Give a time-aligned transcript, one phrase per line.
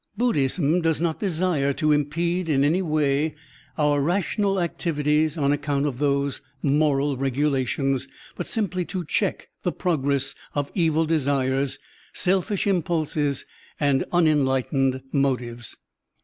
[0.17, 3.35] Buddhism does not desire to impede in any way
[3.77, 9.71] our rational activ ities on accotint of those moral regulations, but simply to check the
[9.71, 11.77] progress of evil desires,
[12.13, 13.45] selfish impulses,
[13.79, 15.77] and tinenlightened motives.